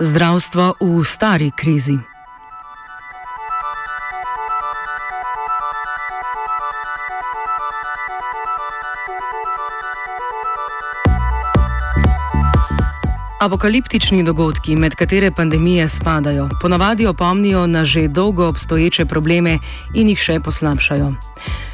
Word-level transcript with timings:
Zdravstvo 0.00 0.80
v 0.80 1.04
stari 1.04 1.50
krizi. 1.52 1.98
Apokaliptični 13.40 14.22
dogodki, 14.24 14.76
med 14.76 14.94
katere 14.94 15.30
pandemije 15.30 15.88
spadajo, 15.88 16.48
ponavadi 16.60 17.06
opomnijo 17.06 17.66
na 17.66 17.84
že 17.84 18.08
dolgo 18.08 18.48
obstoječe 18.48 19.04
probleme 19.04 19.58
in 19.94 20.08
jih 20.08 20.18
še 20.18 20.40
poslabšajo. 20.40 21.12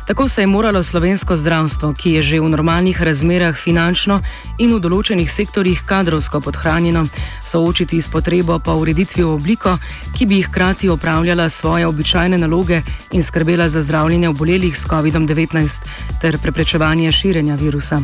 Tako 0.07 0.29
se 0.29 0.43
je 0.43 0.47
moralo 0.47 0.83
slovensko 0.83 1.37
zdravstvo, 1.37 1.93
ki 1.93 2.11
je 2.12 2.23
že 2.23 2.41
v 2.41 2.49
normalnih 2.49 3.03
razmerah 3.03 3.57
finančno 3.59 4.21
in 4.59 4.71
v 4.71 4.79
določenih 4.79 5.27
sektorjih 5.27 5.83
kadrovsko 5.83 6.41
podhranjeno, 6.41 7.09
soočiti 7.43 7.99
s 7.99 8.07
potrebo 8.09 8.59
po 8.62 8.79
ureditvi 8.79 9.27
v 9.27 9.34
obliko, 9.34 9.79
ki 10.15 10.27
bi 10.27 10.43
hkrati 10.47 10.89
opravljala 10.89 11.49
svoje 11.49 11.87
običajne 11.87 12.39
naloge 12.39 12.83
in 13.11 13.23
skrbela 13.23 13.69
za 13.69 13.83
zdravljenje 13.83 14.29
obolelih 14.29 14.79
s 14.79 14.87
COVID-19 14.87 15.83
ter 16.23 16.39
preprečevanje 16.39 17.12
širjenja 17.12 17.59
virusa. 17.59 17.99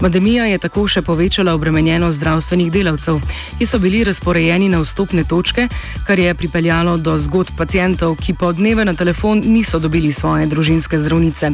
Pandemija 0.00 0.44
je 0.44 0.58
tako 0.58 0.86
še 0.88 1.02
povečala 1.02 1.54
obremenjenost 1.54 2.18
zdravstvenih 2.18 2.72
delavcev, 2.72 3.20
ki 3.58 3.66
so 3.66 3.78
bili 3.78 4.02
razporejeni 4.04 4.68
na 4.68 4.80
vstopne 4.82 5.24
točke, 5.24 5.68
kar 6.06 6.18
je 6.18 6.34
pripeljalo 6.34 6.96
do 6.96 7.16
zgodb 7.18 7.54
pacijentov, 7.56 8.16
ki 8.20 8.34
po 8.34 8.52
dneve 8.52 8.84
na 8.84 8.94
telefon 8.94 9.42
niso 9.46 9.78
dobili 9.78 10.12
svoje 10.12 10.46
družinske 10.46 10.98
zdravnice. 10.98 11.52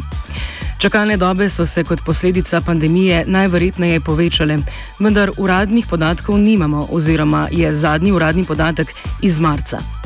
Čakalne 0.80 1.16
dobe 1.20 1.48
so 1.48 1.66
se 1.66 1.84
kot 1.84 2.00
posledica 2.06 2.60
pandemije 2.60 3.24
najverjetneje 3.26 4.00
povečale, 4.00 4.58
vendar 4.98 5.30
uradnih 5.36 5.86
podatkov 5.86 6.38
nimamo, 6.40 6.86
oziroma 6.90 7.48
je 7.50 7.72
zadnji 7.72 8.12
uradni 8.12 8.44
podatek 8.44 8.94
iz 9.22 9.40
marca. 9.40 9.99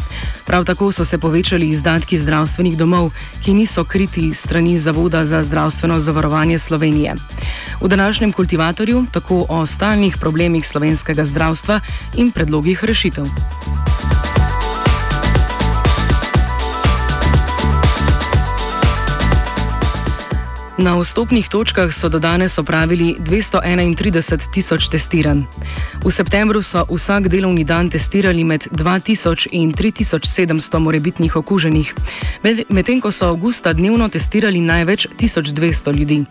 Prav 0.47 0.65
tako 0.65 0.93
so 0.93 1.05
se 1.05 1.19
povečali 1.19 1.69
izdatki 1.69 2.19
zdravstvenih 2.19 2.77
domov, 2.77 3.11
ki 3.45 3.55
niso 3.55 3.85
kriti 3.85 4.35
strani 4.35 4.79
Zavoda 4.79 5.25
za 5.25 5.43
zdravstveno 5.43 6.01
zavarovanje 6.01 6.59
Slovenije. 6.59 7.15
V 7.81 7.89
današnjem 7.89 8.33
kultivatorju 8.33 9.07
tako 9.13 9.47
o 9.49 9.67
stalnih 9.67 10.17
problemih 10.21 10.69
slovenskega 10.69 11.25
zdravstva 11.25 11.81
in 12.17 12.31
predlogih 12.31 12.85
rešitev. 12.85 13.27
Na 20.79 20.99
vstopnih 20.99 21.49
točkah 21.49 21.95
so 21.95 22.09
do 22.09 22.19
danes 22.19 22.59
opravili 22.59 23.15
231 23.19 24.51
tisoč 24.51 24.89
testiranj. 24.89 25.47
V 26.05 26.11
septembru 26.11 26.63
so 26.63 26.83
vsak 26.91 27.29
delovni 27.29 27.65
dan 27.65 27.91
testirali 27.91 28.45
med 28.45 28.67
2000 28.71 29.47
in 29.53 29.73
3700 29.73 30.79
morebitnih 30.79 31.37
okuženih, 31.37 31.95
medtem 32.69 33.01
ko 33.01 33.11
so 33.11 33.31
avgusta 33.31 33.73
dnevno 33.73 34.09
testirali 34.09 34.61
največ 34.61 35.07
1200 35.15 35.95
ljudi. 35.95 36.25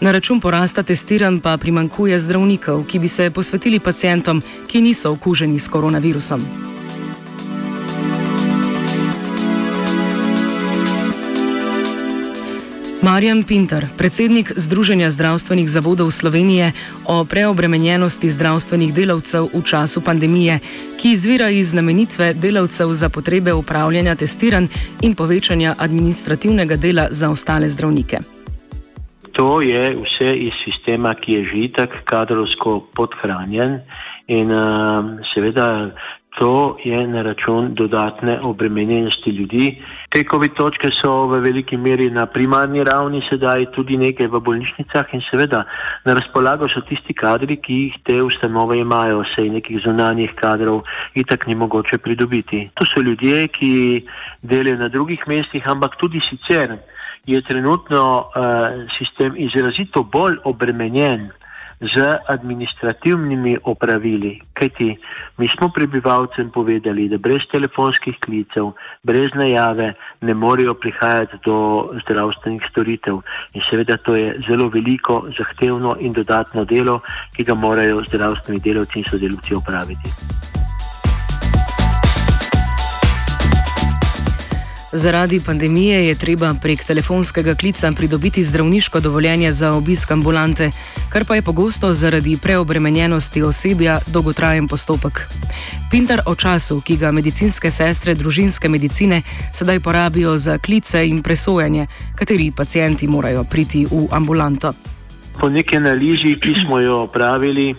Na 0.00 0.12
račun 0.12 0.40
porasta 0.40 0.82
testiranj 0.82 1.40
pa 1.40 1.56
primankuje 1.56 2.20
zdravnikov, 2.20 2.84
ki 2.84 2.98
bi 2.98 3.08
se 3.08 3.30
posvetili 3.30 3.80
pacijentom, 3.80 4.42
ki 4.66 4.80
niso 4.80 5.12
okuženi 5.12 5.58
s 5.58 5.68
koronavirusom. 5.68 6.75
Marjan 13.06 13.42
Pinter, 13.46 13.86
predsednik 13.98 14.50
Združenja 14.56 15.10
zdravstvenih 15.14 15.68
zavodov 15.70 16.10
Slovenije 16.10 16.72
o 17.06 17.22
preobremenjenosti 17.22 18.26
zdravstvenih 18.30 18.90
delavcev 18.94 19.46
v 19.54 19.62
času 19.62 20.02
pandemije, 20.02 20.58
ki 20.98 21.12
izvira 21.14 21.46
iz 21.50 21.70
znamenitve 21.70 22.34
delavcev 22.34 22.90
za 22.90 23.08
potrebe 23.08 23.52
upravljanja 23.54 24.14
testiranj 24.18 24.66
in 25.06 25.14
povečanja 25.14 25.74
administrativnega 25.78 26.76
dela 26.76 27.06
za 27.10 27.30
ostale 27.30 27.68
zdravnike. 27.68 28.18
To 29.38 29.62
je 29.62 29.84
vse 30.02 30.34
iz 30.34 30.54
sistema, 30.66 31.14
ki 31.14 31.32
je 31.32 31.42
že 31.44 31.72
tako 31.78 32.02
kadrovsko 32.04 32.90
podhranjen 32.96 33.86
in 34.26 34.50
uh, 34.50 34.58
seveda 35.34 35.94
to 36.38 36.76
je 36.84 37.06
na 37.06 37.22
račun 37.22 37.74
dodatne 37.74 38.40
obremenjenosti 38.42 39.30
ljudi. 39.30 39.82
Te 40.08 40.24
COVID 40.30 40.52
točke 40.56 40.88
so 40.92 41.26
v 41.26 41.40
veliki 41.40 41.76
meri 41.76 42.10
na 42.10 42.26
primarni 42.26 42.84
ravni, 42.84 43.22
sedaj 43.30 43.70
tudi 43.76 43.96
nekaj 43.96 44.28
v 44.28 44.40
bolnišnicah 44.48 45.14
in 45.16 45.24
seveda 45.30 45.62
na 46.04 46.14
razpolago 46.18 46.68
so 46.68 46.82
tisti 46.88 47.16
kadri, 47.16 47.56
ki 47.56 47.78
jih 47.82 47.96
te 48.04 48.18
ustanove 48.22 48.76
imajo, 48.78 49.24
sej 49.32 49.48
nekih 49.54 49.80
zunanjih 49.86 50.36
kadrov 50.36 50.82
itak 51.14 51.46
ni 51.46 51.54
mogoče 51.54 51.98
pridobiti. 52.04 52.68
To 52.74 52.84
so 52.84 53.00
ljudje, 53.00 53.48
ki 53.48 53.72
delajo 54.42 54.76
na 54.84 54.92
drugih 54.92 55.24
mestih, 55.26 55.64
ampak 55.72 55.96
tudi 55.96 56.20
sicer 56.28 56.76
je 57.26 57.42
trenutno 57.42 58.04
uh, 58.20 58.86
sistem 58.98 59.34
izrazito 59.36 60.02
bolj 60.02 60.36
obremenjen 60.44 61.30
z 61.80 62.18
administrativnimi 62.28 63.56
opravili. 63.64 64.40
Kajti 64.52 64.96
mi 65.38 65.48
smo 65.48 65.68
prebivalcem 65.68 66.50
povedali, 66.50 67.08
da 67.08 67.18
brez 67.18 67.44
telefonskih 67.52 68.16
klicev, 68.24 68.72
brez 69.02 69.28
najave 69.34 69.94
ne 70.20 70.34
morejo 70.34 70.74
prihajati 70.74 71.36
do 71.44 71.56
zdravstvenih 72.04 72.62
storitev. 72.70 73.20
In 73.52 73.62
seveda 73.70 73.96
to 73.96 74.16
je 74.16 74.40
zelo 74.48 74.68
veliko, 74.68 75.26
zahtevno 75.38 75.96
in 76.00 76.12
dodatno 76.12 76.64
delo, 76.64 77.00
ki 77.36 77.44
ga 77.44 77.54
morajo 77.54 78.02
zdravstveni 78.08 78.60
delavci 78.60 78.98
in 78.98 79.10
sodelavci 79.10 79.54
opraviti. 79.54 80.55
Zaradi 84.96 85.40
pandemije 85.46 86.06
je 86.06 86.14
treba 86.14 86.54
prek 86.62 86.84
telefonskega 86.84 87.54
klica 87.54 87.92
pridobiti 87.96 88.44
zdravniško 88.44 89.00
dovoljenje 89.00 89.52
za 89.52 89.72
obisk 89.72 90.10
ambulante, 90.10 90.70
kar 91.12 91.24
pa 91.24 91.34
je 91.34 91.42
pogosto 91.42 91.92
zaradi 91.92 92.38
preobremenjenosti 92.42 93.42
osebja 93.42 93.98
dolgotrajen 94.06 94.68
postopek. 94.68 95.20
Pintar 95.90 96.20
o 96.26 96.34
času, 96.34 96.80
ki 96.80 96.96
ga 96.96 97.12
medicinske 97.12 97.70
sestre 97.70 98.14
družinske 98.14 98.68
medicine 98.68 99.22
sedaj 99.52 99.80
porabijo 99.80 100.36
za 100.36 100.58
klice 100.58 101.08
in 101.08 101.22
presojanje, 101.22 101.86
kateri 102.14 102.52
pacijenti 102.56 103.06
morajo 103.06 103.44
priti 103.44 103.84
v 103.90 104.08
ambulanto. 104.10 104.72
Po 105.40 105.48
neki 105.48 105.76
analizi, 105.76 106.38
ki 106.40 106.54
smo 106.54 106.80
jo 106.80 107.02
opravili, 107.02 107.74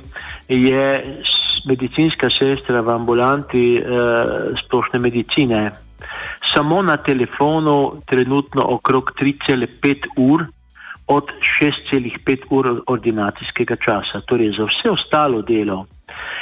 je 0.48 1.18
medicinska 1.66 2.30
sestra 2.30 2.82
v 2.82 2.90
ambulanti 2.90 3.78
eh, 3.78 3.84
splošne 4.66 5.00
medicine 5.00 5.72
samo 6.56 6.82
na 6.82 6.98
telefonu 6.98 8.02
trenutno 8.06 8.66
okrog 8.78 9.12
3,5 9.22 10.08
ur 10.18 10.46
od 11.08 11.30
6,5 11.62 12.48
ur 12.50 12.82
ordinacijskega 12.88 13.76
časa. 13.76 14.22
Torej, 14.28 14.56
za 14.58 14.66
vse 14.68 14.92
ostalo 14.92 15.42
delo 15.42 15.86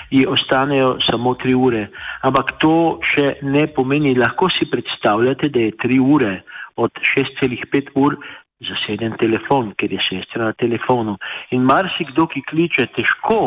ji 0.09 0.25
ostanejo 0.27 0.97
samo 1.11 1.33
3 1.33 1.55
ure. 1.55 1.87
Ampak 2.21 2.57
to 2.61 2.99
še 3.03 3.35
ne 3.41 3.67
pomeni, 3.67 4.15
lahko 4.15 4.49
si 4.49 4.69
predstavljate, 4.69 5.49
da 5.49 5.59
je 5.59 5.75
3 5.83 5.99
ure 6.01 6.33
od 6.75 6.91
6,5 7.15 7.93
ur 7.95 8.17
zaseden 8.65 9.17
telefon, 9.19 9.73
ker 9.77 9.91
je 9.91 10.01
sestra 10.01 10.49
na 10.49 10.53
telefonu. 10.53 11.17
In 11.51 11.65
marsikdo, 11.67 12.27
ki 12.31 12.45
kliče, 12.49 12.87
težko 12.95 13.39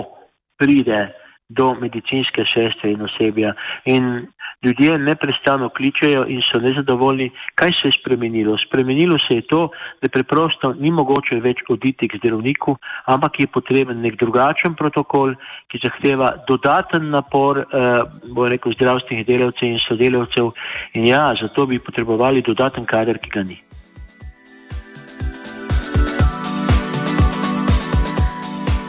pride 0.59 1.09
do 1.49 1.75
medicinske 1.81 2.45
sestre 2.45 2.93
in 2.93 3.03
osebja. 3.03 3.55
In 3.85 4.27
ljudje 4.63 4.99
neprestano 4.99 5.69
kličejo 5.69 6.25
in 6.29 6.43
so 6.43 6.61
nezadovoljni, 6.61 7.31
kaj 7.55 7.73
se 7.73 7.89
je 7.89 7.93
spremenilo. 8.01 8.57
Spremenilo 8.59 9.19
se 9.19 9.37
je 9.37 9.47
to, 9.47 9.69
da 10.03 10.09
preprosto 10.09 10.73
ni 10.75 10.91
mogoče 10.91 11.41
več 11.41 11.63
oditi 11.69 12.09
k 12.09 12.21
zdravniku, 12.21 12.77
ampak 13.07 13.41
je 13.41 13.47
potreben 13.47 14.03
nek 14.03 14.19
drugačen 14.21 14.75
protokol, 14.75 15.35
ki 15.71 15.81
zahteva 15.85 16.33
dodaten 16.49 17.11
napor, 17.11 17.63
eh, 17.63 18.03
bo 18.35 18.49
rekel, 18.49 18.75
zdravstvenih 18.77 19.27
delavcev 19.27 19.69
in 19.69 19.81
sodelavcev. 19.87 20.53
In 20.95 21.07
ja, 21.07 21.33
zato 21.41 21.67
bi 21.67 21.79
potrebovali 21.79 22.43
dodaten 22.43 22.85
kader, 22.85 23.19
ki 23.19 23.31
ga 23.31 23.43
ni. 23.43 23.68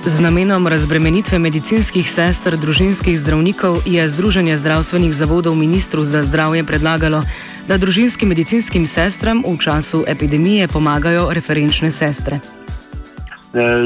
Z 0.09 0.25
namenom 0.25 0.65
razbremenitve 0.65 1.37
medicinskih 1.37 2.01
sester, 2.09 2.57
družinskih 2.57 3.13
zdravnikov 3.13 3.85
je 3.85 4.01
Združenje 4.09 4.57
zdravstvenih 4.57 5.13
zavodov 5.13 5.53
ministru 5.53 6.01
za 6.01 6.23
zdravje 6.25 6.65
predlagalo, 6.65 7.21
da 7.69 7.77
družinskim 7.77 8.25
medicinskim 8.33 8.89
sestram 8.89 9.45
v 9.45 9.53
času 9.61 10.01
epidemije 10.09 10.65
pomagajo 10.65 11.29
referenčne 11.29 11.93
sestre. 11.93 12.41
E, 12.41 12.41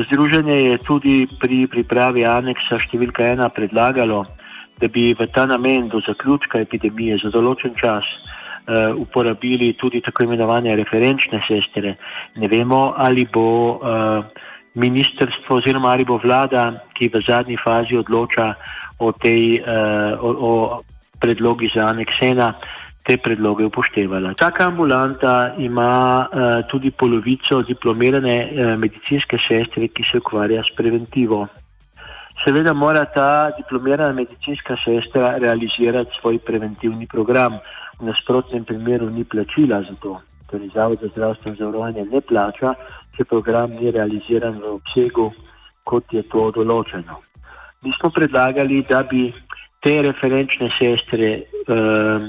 združenje 0.07 0.55
je 0.55 0.77
tudi 0.87 1.27
pri 1.27 1.67
pripravi 1.67 2.23
aneksa 2.23 2.79
številka 2.79 3.27
ena 3.35 3.51
predlagalo, 3.51 4.23
da 4.79 4.87
bi 4.87 5.11
v 5.11 5.27
ta 5.27 5.43
namen 5.43 5.91
do 5.91 5.99
zaključka 6.07 6.63
epidemije 6.63 7.19
za 7.19 7.35
določen 7.35 7.75
čas 7.75 8.07
uh, 8.07 8.95
uporabili 8.95 9.73
tudi 9.75 9.99
tako 9.99 10.23
imenovane 10.23 10.71
referenčne 10.79 11.43
sestre. 11.51 11.97
Ne 12.39 12.47
vemo, 12.47 12.95
ali 12.95 13.27
bo 13.27 13.75
uh, 13.75 14.49
ministrstvo 14.75 15.55
oziroma 15.55 15.89
ali 15.89 16.05
bo 16.05 16.17
vlada, 16.17 16.83
ki 16.97 17.09
v 17.13 17.21
zadnji 17.27 17.57
fazi 17.63 17.97
odloča 17.97 18.53
o 18.99 19.11
tej 19.11 19.61
uh, 19.61 20.17
o, 20.21 20.29
o 20.29 20.51
predlogi 21.19 21.69
za 21.75 21.87
aneksena, 21.93 22.53
te 23.03 23.17
predloge 23.17 23.65
upoštevala. 23.67 24.33
Taka 24.39 24.67
ambulanta 24.71 25.53
ima 25.59 26.23
uh, 26.23 26.63
tudi 26.71 26.91
polovico 26.91 27.61
diplomirane 27.61 28.37
uh, 28.39 28.73
medicinske 28.79 29.37
sestre, 29.37 29.87
ki 29.87 30.03
se 30.11 30.17
ukvarja 30.23 30.63
s 30.63 30.75
preventivo. 30.75 31.47
Seveda 32.43 32.73
mora 32.73 33.05
ta 33.05 33.51
diplomirana 33.57 34.13
medicinska 34.13 34.75
sestra 34.81 35.37
realizirati 35.37 36.17
svoj 36.19 36.39
preventivni 36.39 37.07
program, 37.07 37.59
v 37.99 38.09
nasprotnem 38.09 38.65
primeru 38.65 39.09
ni 39.09 39.23
plačila 39.23 39.83
za 39.85 39.95
to 40.01 40.17
torej 40.53 40.69
Zavod 40.75 40.99
za 41.01 41.09
zdravstveno 41.15 41.57
zavarovanje 41.57 42.05
ne 42.05 42.21
plača, 42.21 42.75
če 43.17 43.25
program 43.25 43.73
ni 43.73 43.91
realiziran 43.91 44.59
v 44.61 44.75
obsegu, 44.77 45.31
kot 45.83 46.13
je 46.13 46.21
to 46.29 46.51
določeno. 46.53 47.17
Mi 47.81 47.91
smo 47.97 48.11
predlagali, 48.13 48.83
da 48.89 49.01
bi 49.09 49.25
te 49.83 49.95
referenčne 50.05 50.69
sestre 50.77 51.29
eh, 51.33 52.27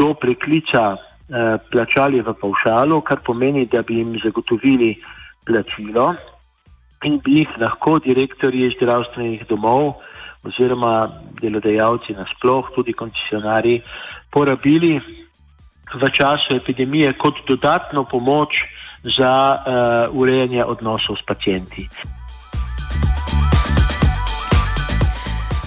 do 0.00 0.08
preklica 0.20 0.84
eh, 0.94 1.58
plačali 1.70 2.22
v 2.24 2.34
pavšalu, 2.40 3.02
kar 3.04 3.20
pomeni, 3.26 3.66
da 3.68 3.84
bi 3.84 4.00
jim 4.00 4.16
zagotovili 4.24 4.94
plačilo 5.44 6.14
in 7.04 7.20
bi 7.20 7.42
jih 7.42 7.58
lahko 7.60 7.98
direktorji 8.00 8.70
zdravstvenih 8.78 9.44
domov 9.50 9.98
oziroma 10.48 10.94
delodajalci 11.42 12.16
nasploh, 12.16 12.72
tudi 12.72 12.96
koncesionari, 12.96 13.76
porabili 14.32 14.96
v 15.92 16.10
času 16.10 16.56
epidemije 16.56 17.12
kot 17.18 17.34
dodatno 17.48 18.04
pomoč 18.04 18.64
za 19.04 19.56
uh, 19.56 20.20
urejanje 20.20 20.64
odnosov 20.64 21.16
s 21.16 21.22
pacijenti. 21.26 21.88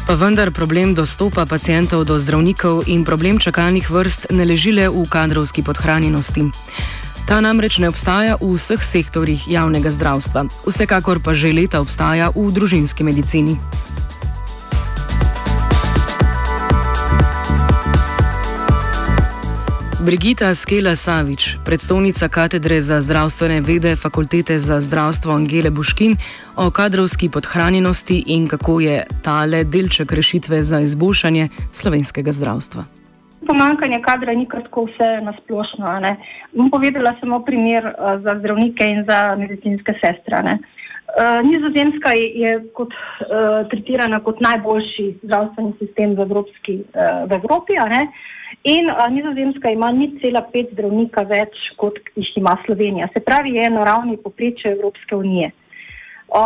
Pa 0.08 0.16
vendar 0.16 0.52
problem 0.56 0.96
dostopa 0.96 1.46
pacijentov 1.46 2.08
do 2.08 2.16
zdravnikov 2.16 2.88
in 2.88 3.04
problem 3.04 3.40
čakalnih 3.44 3.92
vrst 3.92 4.32
ne 4.32 4.46
leži 4.48 4.72
le 4.72 4.88
v 4.88 5.04
kadrovski 5.04 5.64
podhranjenosti. 5.64 6.48
Ta 7.28 7.44
namreč 7.44 7.84
ne 7.84 7.92
obstaja 7.92 8.40
v 8.40 8.56
vseh 8.56 8.80
sektorjih 8.80 9.52
javnega 9.52 9.92
zdravstva, 9.92 10.48
vsekakor 10.64 11.20
pa 11.20 11.36
že 11.36 11.52
leta 11.52 11.84
obstaja 11.84 12.32
v 12.32 12.48
družinski 12.56 13.04
medicini. 13.04 13.60
Brigita 20.08 20.56
Skela 20.56 20.96
Savič, 20.96 21.60
predstavnica 21.68 22.32
katedre 22.32 22.80
za 22.82 23.04
zdravstvene 23.04 23.60
vede 23.60 23.96
Fakultete 23.96 24.56
za 24.60 24.80
zdravstvo 24.80 25.36
Angele 25.36 25.70
Buškin, 25.70 26.16
o 26.56 26.72
kadrovski 26.72 27.28
podhranjenosti 27.30 28.24
in 28.28 28.48
kako 28.48 28.80
je 28.80 29.04
tale 29.24 29.64
delček 29.64 30.12
rešitve 30.12 30.64
za 30.64 30.80
izboljšanje 30.80 31.50
slovenskega 31.74 32.32
zdravstva. 32.32 32.84
Pomankanje 33.48 34.00
kadra 34.08 34.32
ni 34.34 34.48
kar 34.48 34.64
tako 34.64 34.88
vse 34.88 35.10
nasplošno. 35.28 36.16
Bom 36.56 36.72
povedala 36.72 37.12
samo 37.20 37.44
primer 37.44 37.86
uh, 37.86 38.24
za 38.24 38.40
zdravnike 38.40 38.88
in 38.88 39.04
za 39.04 39.36
medicinske 39.36 39.92
sestre. 40.00 40.56
Uh, 41.18 41.42
Nizozemska 41.42 42.12
je, 42.14 42.26
je 42.40 42.50
kot, 42.78 42.92
uh, 42.94 43.64
tretirana 43.72 44.20
kot 44.22 44.42
najboljši 44.42 45.06
zdravstveni 45.24 45.74
sistem 45.80 46.14
v, 46.14 46.22
Evropski, 46.28 46.76
uh, 46.94 47.24
v 47.26 47.40
Evropi. 47.40 47.74
In 48.64 48.90
a, 48.90 49.08
Nizozemska 49.10 49.72
ima 49.72 49.92
ni 49.92 50.12
cela 50.22 50.44
pet 50.54 50.70
zdravnika 50.76 51.24
več, 51.26 51.58
kot 51.82 51.98
jih 52.16 52.30
ima 52.38 52.54
Slovenija. 52.66 53.10
Se 53.14 53.24
pravi, 53.24 53.56
je 53.58 53.70
na 53.70 53.84
ravni 53.88 54.18
poprečja 54.18 54.76
Evropske 54.76 55.16
unije. 55.16 55.52
A, 56.36 56.44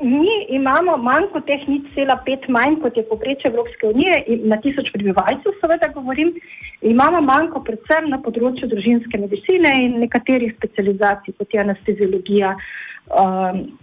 mi 0.00 0.32
imamo 0.48 0.96
manj 0.96 1.30
kot 1.32 1.46
teh 1.46 1.62
ni 1.68 1.80
cela 1.94 2.16
pet 2.26 2.48
manj, 2.48 2.80
kot 2.82 2.96
je 2.96 3.06
poprečje 3.08 3.50
Evropske 3.50 3.86
unije 3.86 4.24
na 4.44 4.58
tisoč 4.60 4.90
prebivalcev, 4.92 5.54
seveda 5.60 5.92
govorim. 5.94 6.34
Imamo 6.82 7.22
manjko 7.24 7.62
predvsem 7.64 8.10
na 8.12 8.18
področju 8.20 8.68
družinske 8.68 9.18
medicine 9.18 9.72
in 9.84 9.96
nekaterih 10.02 10.52
specializacij, 10.58 11.38
kot 11.38 11.54
je 11.54 11.62
anesteziologija, 11.62 12.52
um, 13.10 13.78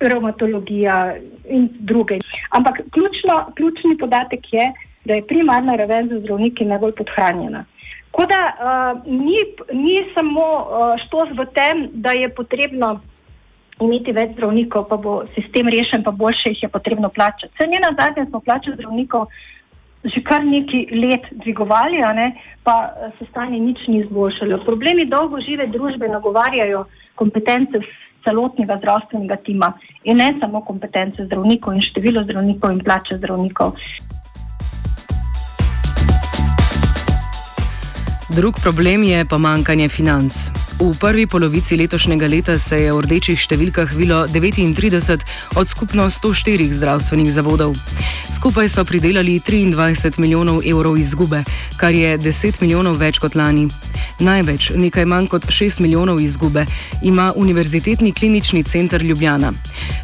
reumatologija 0.00 1.16
in 1.48 1.68
druge. 1.80 2.18
Ampak 2.50 2.80
ključno, 2.90 3.52
ključni 3.56 3.98
podatek 3.98 4.52
je, 4.52 4.72
da 5.04 5.14
je 5.14 5.26
primarna 5.26 5.76
raven 5.76 6.08
za 6.08 6.20
zdravniki 6.20 6.64
najbolj 6.64 6.92
podhranjena. 6.92 7.64
Tako 8.10 8.26
da 8.26 8.40
uh, 8.50 9.02
ni, 9.06 9.38
ni 9.72 10.00
samo 10.14 10.40
uh, 10.40 10.96
štos 11.06 11.28
v 11.38 11.46
tem, 11.54 11.88
da 11.92 12.12
je 12.12 12.28
potrebno 12.34 13.00
imeti 13.80 14.12
več 14.12 14.34
zdravnikov, 14.34 14.88
pa 14.88 14.96
bo 14.96 15.22
sistem 15.34 15.68
rešen, 15.72 16.02
pa 16.04 16.10
boljše 16.10 16.52
jih 16.52 16.62
je 16.62 16.68
potrebno 16.68 17.08
plačati. 17.08 17.54
Se 17.56 17.68
njena 17.68 17.94
zadnja 17.98 18.26
smo 18.26 18.40
plače 18.40 18.74
zdravnikov 18.74 19.26
že 20.04 20.22
kar 20.24 20.40
neki 20.44 20.86
let 20.96 21.26
dvigovali, 21.44 22.00
ne, 22.16 22.32
pa 22.64 22.88
se 23.18 23.26
stanje 23.30 23.58
nič 23.60 23.84
ni 23.88 24.00
izboljšalo. 24.00 24.62
Problemi 24.64 25.04
dolgo 25.04 25.40
žive 25.44 25.66
družbe 25.66 26.08
nagovarjajo 26.08 26.86
kompetence 27.20 27.82
celotnega 28.24 28.76
zdravstvenega 28.78 29.36
tima 29.46 29.72
in 30.04 30.16
ne 30.16 30.34
samo 30.40 30.64
kompetence 30.64 31.24
zdravnikov 31.24 31.74
in 31.74 31.84
število 31.84 32.24
zdravnikov 32.24 32.72
in 32.72 32.84
plače 32.84 33.18
zdravnikov. 33.18 33.76
Drug 38.30 38.60
problem 38.62 39.02
je 39.02 39.24
pomankanje 39.24 39.88
financ. 39.88 40.34
V 40.78 40.94
prvi 41.00 41.26
polovici 41.26 41.76
letošnjega 41.76 42.26
leta 42.26 42.58
se 42.58 42.78
je 42.78 42.92
v 42.94 43.02
rdečih 43.02 43.34
številkah 43.34 43.90
vilo 43.98 44.22
39 44.30 45.26
od 45.58 45.66
skupno 45.66 46.06
104 46.06 46.70
zdravstvenih 46.70 47.26
zavodov. 47.26 47.74
Skupaj 48.30 48.70
so 48.70 48.84
pridelali 48.86 49.40
23 49.42 50.22
milijonov 50.22 50.62
evrov 50.62 50.94
izgube, 50.98 51.42
kar 51.76 51.90
je 51.90 52.14
10 52.22 52.62
milijonov 52.62 53.02
več 53.02 53.18
kot 53.18 53.34
lani. 53.34 53.66
Največ, 54.22 54.70
nekaj 54.78 55.10
manj 55.10 55.26
kot 55.34 55.50
6 55.50 55.82
milijonov 55.82 56.22
izgube, 56.22 56.66
ima 57.02 57.32
Univerzitetni 57.36 58.12
klinični 58.12 58.62
center 58.62 59.02
Ljubljana. 59.02 59.52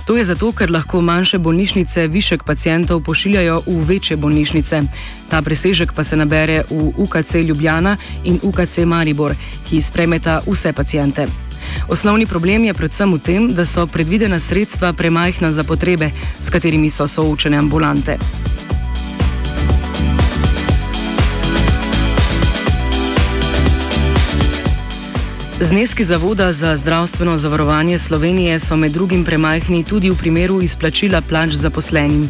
To 0.06 0.16
je 0.16 0.24
zato, 0.24 0.50
ker 0.52 0.70
lahko 0.70 1.00
manjše 1.00 1.38
bolnišnice 1.38 2.08
višek 2.10 2.42
pacijentov 2.42 3.06
pošiljajo 3.06 3.62
v 3.66 3.84
večje 3.86 4.16
bolnišnice. 4.16 4.82
Ta 5.28 5.42
presežek 5.42 5.92
pa 5.92 6.04
se 6.04 6.16
nabere 6.16 6.62
v 6.70 6.92
UKC 6.96 7.34
Ljubljana 7.34 7.96
in 8.24 8.38
UKC 8.42 8.78
Maribor, 8.86 9.34
ki 9.68 9.80
spremeta 9.80 10.40
vse 10.46 10.72
pacijente. 10.72 11.26
Osnovni 11.88 12.26
problem 12.26 12.64
je 12.64 12.74
predvsem 12.74 13.12
v 13.14 13.18
tem, 13.18 13.48
da 13.54 13.66
so 13.66 13.86
predvidena 13.86 14.38
sredstva 14.38 14.92
premajhna 14.92 15.52
za 15.52 15.64
potrebe, 15.64 16.10
s 16.40 16.50
katerimi 16.50 16.90
so 16.90 17.08
soočene 17.08 17.56
ambulante. 17.56 18.18
Zneski 25.60 26.04
Zavoda 26.04 26.52
za 26.52 26.76
zdravstveno 26.76 27.36
zavarovanje 27.36 27.98
Slovenije 27.98 28.58
so 28.58 28.76
med 28.76 28.92
drugim 28.92 29.24
premajhni 29.24 29.84
tudi 29.84 30.10
v 30.10 30.16
primeru 30.16 30.62
izplačila 30.62 31.20
plač 31.20 31.50
zaposlenim. 31.50 32.28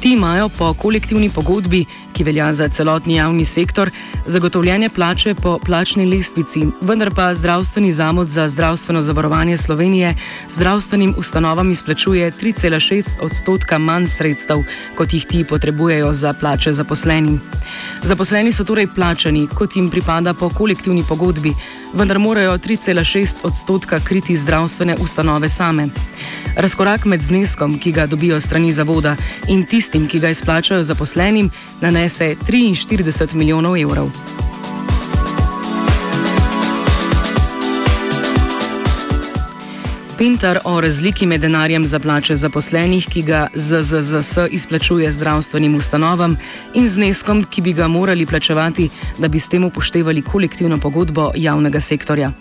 Ti 0.00 0.12
imajo 0.12 0.48
po 0.48 0.74
kolektivni 0.74 1.30
pogodbi, 1.30 1.84
ki 2.14 2.24
velja 2.24 2.52
za 2.52 2.68
celotni 2.68 3.14
javni 3.14 3.44
sektor, 3.44 3.90
zagotovljene 4.26 4.88
plače 4.88 5.34
po 5.34 5.58
plačni 5.58 6.06
lestvici, 6.06 6.66
vendar 6.80 7.10
pa 7.14 7.34
Zdravstveni 7.34 7.92
zavod 7.92 8.28
za 8.28 8.48
zdravstveno 8.48 9.02
zavarovanje 9.02 9.56
Slovenije 9.56 10.14
zdravstvenim 10.50 11.14
ustanovam 11.18 11.70
izplačuje 11.70 12.32
3,6 12.32 13.20
odstotka 13.20 13.78
manj 13.78 14.06
sredstev, 14.06 14.62
kot 14.94 15.14
jih 15.14 15.26
ti 15.26 15.44
potrebujejo 15.44 16.12
za 16.12 16.32
plače 16.32 16.72
zaposlenim. 16.72 17.40
Zaposleni 18.02 18.52
so 18.52 18.64
torej 18.64 18.86
plačani, 18.94 19.48
kot 19.54 19.76
jim 19.76 19.90
pripada 19.90 20.34
po 20.34 20.48
kolektivni 20.48 21.04
pogodbi, 21.08 21.52
vendar 21.94 22.18
morajo 22.18 22.58
3,6 22.58 23.36
odstotka 23.42 24.00
kriti 24.00 24.36
zdravstvene 24.36 24.96
ustanove 25.00 25.48
same. 25.48 25.88
Razkorak 26.56 27.04
med 27.04 27.22
zneskom, 27.22 27.78
ki 27.78 27.92
ga 27.92 28.06
dobijo 28.06 28.40
strani 28.40 28.72
zavoda, 28.72 29.16
in 29.48 29.64
tistim, 29.66 30.08
ki 30.08 30.18
ga 30.18 30.30
izplačajo 30.30 30.82
zaposlenim, 30.82 31.50
nanese 32.04 32.36
43 32.36 33.34
milijonov 33.34 33.76
evrov. 33.76 34.08
Pintar 40.18 40.58
o 40.64 40.80
razliki 40.80 41.26
med 41.26 41.40
denarjem 41.40 41.86
za 41.86 41.98
plače 41.98 42.36
zaposlenih, 42.36 43.06
ki 43.12 43.22
ga 43.22 43.46
ZZZS 43.54 44.38
izplačuje 44.50 45.12
zdravstvenim 45.12 45.74
ustanovam, 45.74 46.36
in 46.74 46.88
zneskom, 46.88 47.44
ki 47.50 47.62
bi 47.62 47.72
ga 47.72 47.88
morali 47.88 48.26
plačevati, 48.26 48.88
da 49.18 49.28
bi 49.28 49.40
s 49.40 49.48
tem 49.48 49.64
upoštevali 49.64 50.22
kolektivno 50.22 50.78
pogodbo 50.78 51.30
javnega 51.34 51.80
sektorja. 51.80 52.32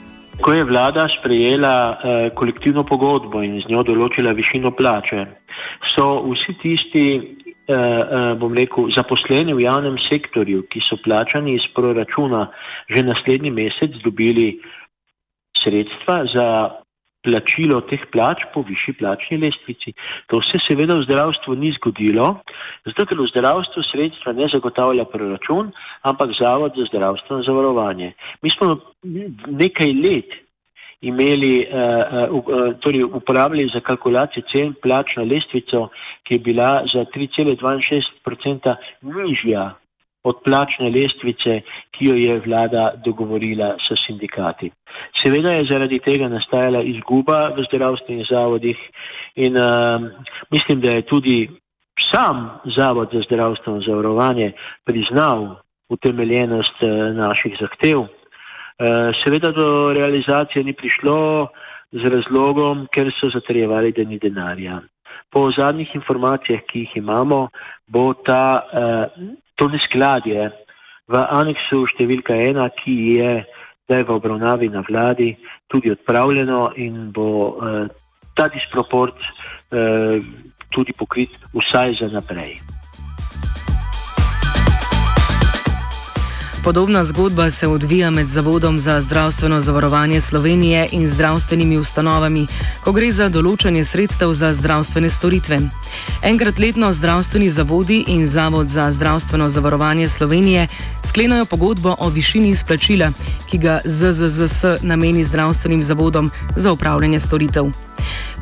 Ko 0.41 0.53
je 0.53 0.63
vlada 0.63 1.07
sprejela 1.19 1.75
eh, 2.03 2.29
kolektivno 2.35 2.83
pogodbo 2.83 3.41
in 3.43 3.61
z 3.61 3.71
njo 3.71 3.83
določila 3.83 4.35
višino 4.35 4.71
plače, 4.75 5.25
so 5.95 6.07
vsi 6.27 6.57
tisti, 6.61 7.07
bom 8.39 8.53
rekel, 8.53 8.89
zaposleni 8.91 9.53
v 9.53 9.63
javnem 9.63 9.97
sektorju, 10.01 10.65
ki 10.67 10.81
so 10.83 10.97
plačani 11.03 11.55
iz 11.55 11.67
proračuna, 11.75 12.49
že 12.89 13.05
naslednji 13.07 13.51
mesec 13.51 13.95
dobili 14.03 14.59
sredstva 15.57 16.25
za 16.33 16.47
plačilo 17.23 17.79
teh 17.87 18.03
plač 18.11 18.43
po 18.53 18.61
višji 18.67 18.97
plačni 18.99 19.39
lestvici. 19.39 19.93
To 20.27 20.41
se 20.43 20.59
seveda 20.59 20.97
v 20.99 21.07
zdravstvu 21.07 21.55
ni 21.55 21.71
zgodilo, 21.79 22.43
zato 22.83 23.05
ker 23.07 23.17
v 23.17 23.29
zdravstvu 23.31 23.83
sredstva 23.87 24.35
ne 24.35 24.49
zagotavlja 24.51 25.07
proračun, 25.07 25.71
ampak 26.03 26.35
Zavod 26.35 26.75
za 26.75 26.89
zdravstveno 26.91 27.47
zavarovanje. 27.47 28.11
Mi 28.43 28.51
smo 28.51 28.75
nekaj 29.47 29.95
let 30.03 30.35
imeli, 31.03 31.67
uh, 31.67 32.31
uh, 32.31 32.73
torej 32.79 33.03
uporabljali 33.03 33.69
za 33.73 33.79
kalkulacijo 33.83 34.43
cen 34.53 34.73
plač 34.81 35.15
na 35.17 35.23
lestvico, 35.23 35.89
ki 36.23 36.35
je 36.35 36.39
bila 36.39 36.83
za 36.93 37.05
3,62% 37.15 38.75
nižja 39.01 39.73
od 40.23 40.39
plačne 40.45 40.89
lestvice, 40.89 41.61
ki 41.91 42.05
jo 42.07 42.15
je 42.15 42.39
vlada 42.45 42.93
dogovorila 43.05 43.75
s 43.83 43.97
sindikati. 44.05 44.71
Seveda 45.19 45.51
je 45.51 45.67
zaradi 45.71 45.99
tega 45.99 46.29
nastajala 46.31 46.83
izguba 46.83 47.49
v 47.57 47.65
zdravstvenih 47.67 48.27
zavodih 48.31 48.79
in 49.35 49.57
uh, 49.57 49.99
mislim, 50.51 50.81
da 50.81 50.91
je 50.91 51.05
tudi 51.05 51.37
sam 52.11 52.59
Zavod 52.77 53.09
za 53.13 53.21
zdravstveno 53.27 53.81
zavarovanje 53.87 54.51
priznal 54.83 55.55
utemeljenost 55.89 56.77
uh, 56.81 57.15
naših 57.15 57.57
zahtev. 57.59 58.07
Uh, 58.73 59.13
seveda 59.21 59.51
do 59.53 59.93
realizacije 59.93 60.63
ni 60.63 60.73
prišlo 60.73 61.47
z 61.93 62.09
razlogom, 62.09 62.87
ker 62.89 63.11
so 63.13 63.29
zatrjevali, 63.29 63.93
da 63.93 64.03
ni 64.03 64.17
denarja. 64.19 64.81
Po 65.29 65.49
zadnjih 65.57 65.91
informacijah, 65.95 66.61
ki 66.65 66.85
jih 66.85 66.97
imamo, 66.97 67.47
bo 67.87 68.13
ta 68.13 68.65
uh, 68.65 69.05
to 69.55 69.69
neskladje 69.69 70.49
v 71.07 71.21
aneksu 71.21 71.83
številka 71.93 72.33
ena, 72.33 72.69
ki 72.81 72.95
je 73.19 73.31
zdaj 73.85 74.05
v 74.07 74.15
obravnavi 74.17 74.71
na 74.73 74.81
vladi, 74.87 75.35
tudi 75.69 75.93
odpravljeno 75.93 76.71
in 76.81 77.11
bo 77.13 77.29
uh, 77.53 77.85
ta 78.33 78.49
disproport 78.49 79.17
tudi 80.73 80.93
pokrit 80.93 81.33
vsaj 81.53 81.97
za 82.01 82.07
naprej. 82.13 82.57
Podobna 86.63 87.05
zgodba 87.05 87.51
se 87.51 87.67
odvija 87.67 88.09
med 88.09 88.27
Zavodom 88.27 88.79
za 88.79 89.01
zdravstveno 89.01 89.61
zavarovanje 89.61 90.21
Slovenije 90.21 90.87
in 90.91 91.07
zdravstvenimi 91.07 91.77
ustanovami, 91.77 92.47
ko 92.83 92.91
gre 92.91 93.11
za 93.11 93.27
določanje 93.29 93.83
sredstev 93.83 94.31
za 94.33 94.53
zdravstvene 94.53 95.09
storitve. 95.09 95.59
Enkrat 96.23 96.59
letno 96.59 96.93
zdravstveni 96.93 97.49
zavodi 97.49 98.03
in 98.07 98.27
Zavod 98.27 98.67
za 98.67 98.91
zdravstveno 98.91 99.49
zavarovanje 99.49 100.07
Slovenije 100.07 100.67
sklenajo 101.03 101.45
pogodbo 101.45 101.95
o 101.99 102.09
višini 102.09 102.49
izplačila, 102.49 103.11
ki 103.49 103.57
ga 103.57 103.81
ZZZS 103.85 104.79
nameni 104.81 105.23
zdravstvenim 105.23 105.83
zavodom 105.83 106.31
za 106.55 106.71
upravljanje 106.71 107.19
storitev. 107.19 107.92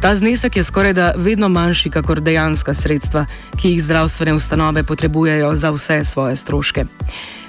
Ta 0.02 0.16
znesek 0.16 0.56
je 0.56 0.64
skoraj 0.64 0.94
da 0.94 1.14
vedno 1.18 1.50
manjši, 1.50 1.90
kakor 1.90 2.20
dejanska 2.22 2.74
sredstva, 2.74 3.26
ki 3.62 3.70
jih 3.70 3.84
zdravstvene 3.84 4.34
ustanove 4.34 4.84
potrebujejo 4.84 5.56
za 5.56 5.70
vse 5.70 6.04
svoje 6.04 6.36
stroške. 6.36 6.84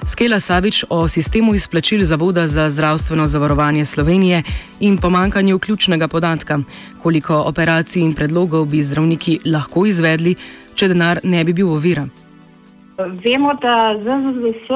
Skela 0.05 0.39
Savič 0.39 0.83
o 0.89 1.07
sistemu 1.07 1.55
izplačil 1.55 2.03
Zavoda 2.03 2.47
za 2.47 2.69
zdravstveno 2.69 3.27
zavarovanje 3.27 3.85
Slovenije 3.85 4.43
in 4.79 4.97
pomankanju 4.97 5.59
ključnega 5.59 6.07
podatka, 6.07 6.59
koliko 7.03 7.35
operacij 7.35 8.01
in 8.03 8.13
predlogov 8.13 8.65
bi 8.65 8.83
zdravniki 8.83 9.39
lahko 9.45 9.85
izvedli, 9.85 10.35
če 10.75 10.87
denar 10.87 11.19
ne 11.23 11.43
bi 11.43 11.53
bil 11.53 11.73
ovira. 11.73 12.05
Vemo, 12.97 13.53
da 13.61 13.95
ZZS 13.97 14.69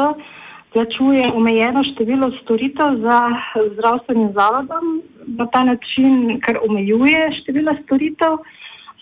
plačuje 0.78 1.26
omejeno 1.34 1.82
število 1.92 2.30
storitev 2.42 3.02
za 3.02 3.20
zdravstvenim 3.74 4.30
zavodom, 4.38 5.02
na 5.40 5.48
ta 5.50 5.64
način, 5.64 6.38
ker 6.46 6.60
omejuje 6.70 7.24
število 7.42 7.74
storitev, 7.84 8.38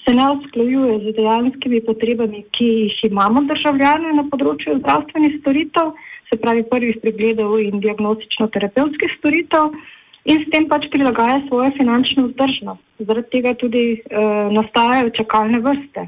se 0.06 0.14
ne 0.16 0.30
usklajuje 0.38 1.00
z 1.04 1.16
dejanskimi 1.18 1.82
potrebami, 1.84 2.46
ki 2.56 2.70
jih 2.86 3.04
imamo 3.10 3.44
državljani 3.52 4.16
na 4.16 4.24
področju 4.32 4.80
zdravstvenih 4.80 5.40
storitev 5.42 5.92
se 6.30 6.40
pravi 6.42 6.64
prvih 6.72 6.98
pregledov 7.04 7.60
in 7.60 7.82
diagnostično-terapevtskih 7.84 9.20
storitev 9.20 9.76
in 10.32 10.42
s 10.42 10.52
tem 10.54 10.70
pač 10.72 10.88
prilagaja 10.94 11.42
svojo 11.48 11.74
finančno 11.78 12.30
vzdržnost. 12.30 12.84
Zaradi 13.00 13.32
tega 13.36 13.54
tudi 13.60 13.86
uh, 14.00 14.52
nastajajo 14.56 15.12
čakalne 15.20 15.60
vrste. 15.66 16.08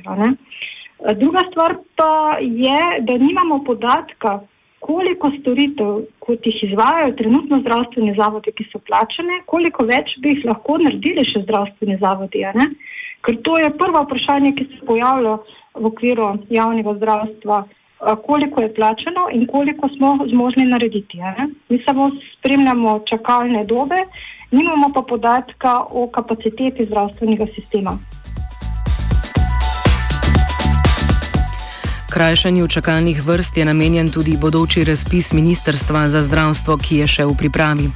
Druga 1.20 1.44
stvar 1.52 1.76
pa 2.00 2.38
je, 2.42 3.02
da 3.06 3.18
nimamo 3.18 3.64
podatka, 3.68 4.40
koliko 4.88 5.32
storitev, 5.39 5.94
kot 6.24 6.46
jih 6.48 6.60
izvajajo 6.70 7.15
trenutno 7.20 7.60
zdravstveni 7.62 8.15
zavodi, 8.17 8.53
ki 8.56 8.67
so 8.72 8.79
plačene, 8.88 9.41
koliko 9.46 9.86
več 9.86 10.13
bi 10.24 10.36
jih 10.36 10.46
lahko 10.48 10.77
naredili 10.84 11.25
še 11.27 11.44
zdravstveni 11.44 12.00
zavodi. 12.03 12.46
Ker 13.27 13.41
to 13.44 13.58
je 13.60 13.74
prvo 13.82 14.06
vprašanje, 14.06 14.53
ki 14.56 14.70
se 14.72 14.86
pojavlja 14.88 15.36
v 15.77 15.91
okviru 15.91 16.29
javnega 16.50 16.96
zdravstva 17.01 17.65
koliko 18.25 18.62
je 18.62 18.74
plačeno 18.74 19.27
in 19.34 19.48
koliko 19.48 19.89
smo 19.89 20.17
zmožni 20.29 20.65
narediti. 20.65 21.17
Mi 21.70 21.84
samo 21.88 22.12
spremljamo 22.38 23.00
čakalne 23.10 23.65
dobe, 23.65 23.96
nimamo 24.51 24.94
pa 24.94 25.01
podatka 25.01 25.79
o 25.89 26.08
kapaciteti 26.08 26.86
zdravstvenega 26.86 27.46
sistema. 27.56 27.98
Krajšanju 32.18 32.68
čakalnih 32.68 33.24
vrst 33.26 33.58
je 33.58 33.66
namenjen 33.66 34.10
tudi 34.10 34.38
bodoči 34.38 34.84
razpis 34.84 35.34
Ministrstva 35.34 36.10
za 36.10 36.22
zdravstvo, 36.22 36.78
ki 36.78 36.96
je 36.98 37.08
še 37.08 37.26
v 37.30 37.36
pripravi. 37.38 37.90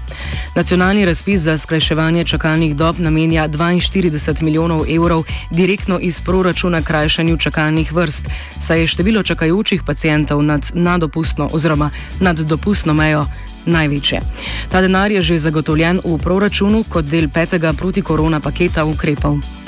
Nacionalni 0.55 1.05
razpis 1.09 1.41
za 1.41 1.55
skrajševanje 1.57 2.23
čakalnih 2.29 2.75
dob 2.77 2.99
namenja 3.01 3.47
42 3.49 4.43
milijonov 4.45 4.85
evrov 4.85 5.23
direktno 5.49 5.97
iz 5.99 6.21
proračuna 6.21 6.81
krajšanju 6.81 7.37
čakalnih 7.37 7.93
vrst, 7.93 8.29
saj 8.59 8.81
je 8.81 8.87
število 8.87 9.23
čakajočih 9.23 9.81
pacijentov 9.83 10.43
nad 10.43 10.69
nadopustno 10.73 11.49
oziroma 11.51 11.89
nad 12.19 12.39
dopustno 12.39 12.93
mejo. 12.93 13.25
Največje. 13.65 14.21
Ta 14.69 14.81
denar 14.81 15.11
je 15.11 15.21
že 15.21 15.37
zagotovljen 15.37 16.01
v 16.05 16.17
proračunu 16.17 16.83
kot 16.89 17.05
del 17.05 17.29
petega 17.29 17.73
protikorona 17.73 18.39
paketa 18.39 18.85
ukrepov. 18.85 19.60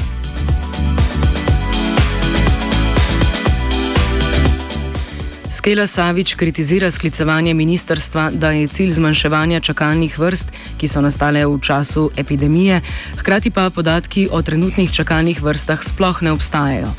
Skela 5.64 5.88
Savič 5.88 6.36
kritizira 6.36 6.92
sklicevanje 6.92 7.54
ministerstva, 7.54 8.36
da 8.36 8.50
je 8.52 8.68
cilj 8.68 8.90
zmanjševanja 9.00 9.60
čakalnih 9.64 10.18
vrst, 10.20 10.50
ki 10.76 10.88
so 10.92 11.00
nastale 11.00 11.46
v 11.48 11.56
času 11.56 12.10
epidemije, 12.20 12.82
hkrati 13.20 13.48
pa 13.48 13.70
podatki 13.72 14.28
o 14.28 14.42
trenutnih 14.44 14.92
čakalnih 14.92 15.40
vrstah 15.40 15.80
sploh 15.80 16.20
ne 16.20 16.34
obstajajo. 16.36 16.90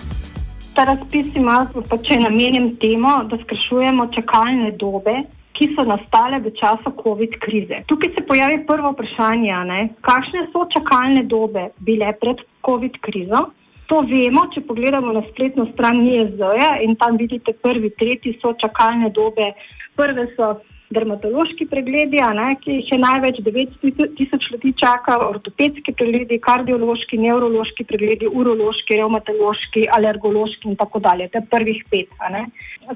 Ta 0.73 0.87
razpis 0.89 1.29
ima, 1.37 1.59
pa 1.91 1.99
če 2.07 2.17
namenim 2.25 2.71
temu, 2.81 3.13
da 3.29 3.37
skrajšujemo 3.43 4.07
čakalne 4.17 4.71
dobe, 4.81 5.15
ki 5.53 5.69
so 5.77 5.85
nastale 5.85 6.41
v 6.41 6.55
času 6.57 6.95
COVID 7.03 7.37
krize. 7.45 7.83
Tukaj 7.85 8.17
se 8.17 8.25
pojavi 8.25 8.63
prvo 8.65 8.95
vprašanje, 8.97 9.59
ne? 9.75 9.81
kakšne 10.01 10.49
so 10.57 10.65
čakalne 10.73 11.29
dobe 11.29 11.69
bile 11.85 12.17
pred 12.17 12.41
COVID 12.65 12.97
krizo 13.05 13.45
To 13.91 14.01
vemo, 14.09 14.47
če 14.55 14.63
pogledamo 14.65 15.13
na 15.13 15.23
spletno 15.31 15.67
stran 15.73 16.01
NISD-ja 16.01 16.71
in 16.87 16.97
tam 16.97 17.19
vidite 17.21 17.53
prvi, 17.53 17.91
tretji 18.01 18.39
so 18.41 18.55
čakalne 18.61 19.11
dobe. 19.13 19.53
Prve 19.99 20.31
so 20.37 20.55
dermatološki 20.95 21.67
pregledi, 21.71 22.21
ne, 22.39 22.49
ki 22.63 22.79
jih 22.79 22.93
je 22.93 22.99
največ, 23.03 23.41
9 23.47 23.75
tisoč 24.19 24.49
ljudi 24.53 24.73
čaka, 24.81 25.19
ortopedski 25.29 25.95
pregledi, 25.99 26.39
kardiološki, 26.47 27.21
nevrološki 27.25 27.87
pregledi, 27.89 28.31
urološki, 28.41 28.99
reumatološki, 29.01 29.87
alergološki 29.99 30.71
in 30.71 30.79
tako 30.81 31.03
dalje. 31.05 31.29
To 31.33 31.43
je 31.43 31.51
prvih 31.55 31.83
pet. 31.91 32.15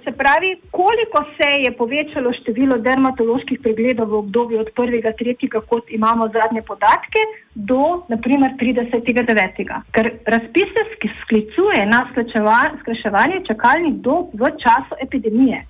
Se 0.05 0.12
pravi, 0.12 0.50
koliko 0.71 1.25
se 1.38 1.49
je 1.64 1.73
povečalo 1.76 2.33
število 2.40 2.78
dermatoloških 2.85 3.62
pregledov 3.64 4.11
v 4.12 4.21
obdobju 4.23 4.61
od 4.61 4.73
1.3., 4.76 5.49
kot 5.71 5.90
imamo 5.99 6.28
zadnje 6.35 6.62
podatke, 6.62 7.25
do 7.55 8.05
naprimer 8.09 8.55
30.9. 8.61 9.64
Ker 9.97 10.12
razpis 10.35 10.76
se 10.76 11.11
sklicuje 11.23 11.87
na 11.87 12.05
skrajševanje 12.12 13.43
čakalnih 13.49 13.99
dob 14.05 14.31
v 14.35 14.52
času 14.62 15.00
epidemije 15.02 15.64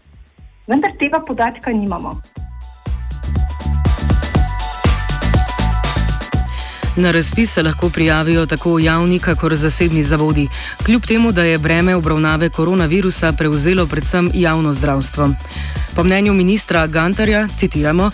vendar 0.68 0.92
tega 1.00 1.20
podatka 1.20 1.72
nimamo. 1.72 2.20
Na 6.96 7.10
razpis 7.10 7.52
se 7.52 7.62
lahko 7.62 7.90
prijavijo 7.90 8.46
tako 8.46 8.78
javni, 8.78 9.18
kakor 9.18 9.56
zasebni 9.56 10.02
zavodi, 10.02 10.48
kljub 10.84 11.06
temu, 11.06 11.32
da 11.32 11.44
je 11.44 11.58
breme 11.58 11.94
obravnave 11.96 12.48
koronavirusa 12.50 13.32
prevzelo 13.32 13.86
predvsem 13.86 14.30
javno 14.34 14.72
zdravstvo. 14.72 15.28
Po 15.94 16.04
mnenju 16.04 16.34
ministra 16.34 16.86
Gantarja, 16.86 17.48
citiramo, 17.56 18.10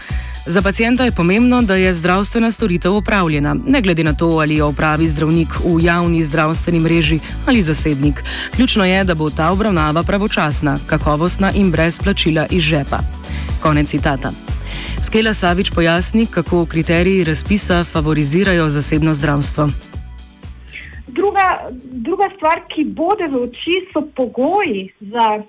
Za 0.46 0.62
pacijenta 0.62 1.04
je 1.04 1.12
pomembno, 1.12 1.62
da 1.62 1.74
je 1.74 1.94
zdravstvena 1.94 2.50
storitev 2.50 2.94
opravljena, 2.94 3.56
ne 3.66 3.80
glede 3.80 4.04
na 4.04 4.12
to, 4.14 4.26
ali 4.26 4.56
jo 4.56 4.66
opravi 4.68 5.08
zdravnik 5.08 5.48
v 5.64 5.84
javni 5.84 6.24
zdravstveni 6.24 6.80
mreži 6.80 7.18
ali 7.48 7.62
zasebnik. 7.62 8.22
Ključno 8.56 8.84
je, 8.84 9.04
da 9.04 9.14
bo 9.14 9.30
ta 9.30 9.50
obravnava 9.50 10.02
pravočasna, 10.02 10.76
kakovostna 10.86 11.52
in 11.52 11.70
brez 11.70 11.98
plačila 11.98 12.46
iz 12.50 12.62
žepa. 12.62 12.98
Konec 13.62 13.88
citata. 13.88 14.32
Skela 15.02 15.34
Savič 15.34 15.70
pojasni, 15.70 16.26
kako 16.26 16.66
kriteriji 16.66 17.24
razpisa 17.24 17.84
favorizirajo 17.84 18.68
zasebno 18.68 19.14
zdravstvo. 19.14 19.68
Druga, 21.06 21.68
druga 21.82 22.24
stvar, 22.36 22.60
ki 22.74 22.84
bode 22.84 23.28
v 23.32 23.42
oči, 23.42 23.76
so 23.92 24.02
pogoji 24.16 24.92
za 25.00 25.42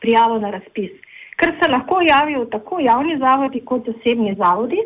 prijavo 0.00 0.38
na 0.38 0.50
razpis 0.50 1.03
ker 1.40 1.54
se 1.60 1.70
lahko 1.70 2.00
javijo 2.02 2.44
tako 2.52 2.80
javni 2.80 3.18
zavodi 3.18 3.60
kot 3.70 3.86
zasebni 3.90 4.34
zavodi. 4.38 4.80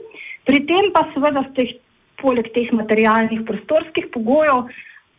Pri 0.47 0.65
tem 0.67 0.93
pa 0.95 1.05
seveda 1.15 1.45
teh, 1.57 1.75
poleg 2.23 2.49
teh 2.55 2.71
materialnih 2.73 3.45
prostorskih 3.47 4.09
pogojev 4.15 4.71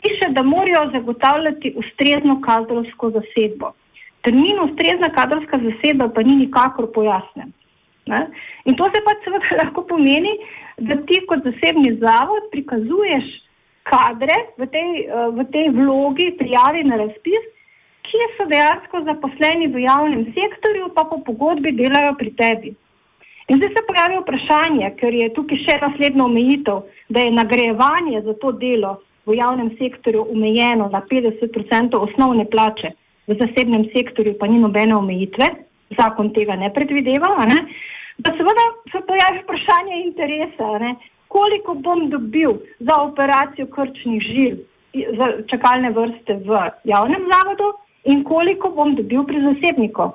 piše, 0.03 0.31
da 0.36 0.43
morajo 0.43 0.89
zagotavljati 0.95 1.74
ustrezno 1.81 2.39
kadrovsko 2.41 3.12
zasedbo. 3.17 3.74
Termin 4.24 4.59
ustrezna 4.63 5.12
kadrovska 5.15 5.59
zasedba 5.63 6.09
pa 6.15 6.24
ni 6.24 6.36
nikakor 6.36 6.89
pojasnen. 6.93 7.53
Ne? 8.09 8.25
In 8.65 8.75
to 8.75 8.89
se 8.93 9.03
pa 9.05 9.13
seveda 9.24 9.55
lahko 9.63 9.86
pomeni, 9.91 10.33
da 10.77 10.98
ti 11.05 11.21
kot 11.27 11.45
zasebni 11.45 11.93
zavod 12.01 12.50
prikazuješ 12.51 13.29
kadre 13.89 14.36
v 14.57 14.67
tej, 14.69 14.89
v 15.38 15.45
tej 15.53 15.71
vlogi 15.77 16.29
prijavi 16.38 16.83
na 16.88 17.00
razpis, 17.01 17.48
ki 18.09 18.27
so 18.37 18.45
dejansko 18.49 19.03
zaposleni 19.05 19.67
v 19.73 19.83
javnem 19.85 20.23
sektorju, 20.33 20.89
pa 20.95 21.05
po 21.09 21.21
pogodbi 21.25 21.71
delajo 21.77 22.15
pri 22.17 22.31
tebi. 22.41 22.71
In 23.49 23.57
zdaj 23.57 23.71
se 23.73 23.85
pojavi 23.87 24.17
vprašanje, 24.21 24.89
ker 24.99 25.13
je 25.13 25.29
tukaj 25.33 25.61
še 25.65 25.77
naslednja 25.81 26.25
omejitev, 26.25 26.81
da 27.09 27.25
je 27.25 27.37
nagrajevanje 27.37 28.21
za 28.25 28.35
to 28.41 28.51
delo 28.63 28.99
v 29.29 29.37
javnem 29.37 29.71
sektorju 29.77 30.25
omejeno 30.33 30.89
na 30.93 31.01
50% 31.11 31.97
osnovne 31.97 32.45
plače, 32.49 32.93
v 33.29 33.37
zasebnem 33.41 33.87
sektorju 33.93 34.37
pa 34.39 34.49
ni 34.49 34.61
nobene 34.61 34.95
omejitve, 34.97 35.49
zakon 35.97 36.33
tega 36.33 36.57
ne 36.57 36.69
predvideva. 36.73 37.45
Ne? 37.49 37.59
Da 38.21 38.33
seveda 38.37 38.65
se 38.91 39.01
pojavi 39.05 39.43
vprašanje 39.43 40.01
interesa, 40.05 40.72
ne? 40.85 40.95
koliko 41.29 41.74
bom 41.74 42.07
dobil 42.09 42.57
za 42.79 43.01
operacijo 43.01 43.67
krčnih 43.74 44.22
žil, 44.33 44.55
za 45.17 45.27
čakalne 45.50 45.91
vrste 45.93 46.41
v 46.45 46.57
javnem 46.89 47.27
zavodu, 47.29 47.74
in 48.03 48.24
koliko 48.24 48.70
bom 48.75 48.96
dobil 48.96 49.24
pri 49.27 49.42
zasebniku. 49.44 50.12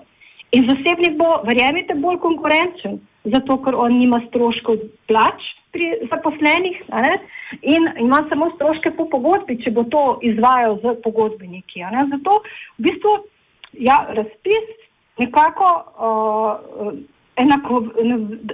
In 0.54 0.68
zasebnik 0.70 1.18
bo, 1.18 1.42
verjemite, 1.48 1.96
bolj 1.98 2.20
konkurenčen, 2.22 3.00
zato 3.34 3.58
ker 3.64 3.74
on 3.74 3.96
nima 3.98 4.20
stroškov 4.28 4.84
plač 5.10 5.42
pri 5.74 6.06
zaposlenih 6.10 6.82
in 7.62 7.88
ima 7.98 8.20
samo 8.30 8.50
stroške 8.54 8.92
po 8.96 9.08
pogodbi, 9.10 9.58
če 9.64 9.72
bo 9.74 9.84
to 9.90 10.04
izvajal 10.22 10.78
z 10.84 10.94
pogodbeniki. 11.02 11.82
Zato 12.12 12.38
v 12.78 12.86
bistvu 12.86 13.16
ja, 13.82 13.98
razpis 14.14 14.70
nekako 15.18 15.70
uh, 15.98 16.94
enako, 17.42 17.82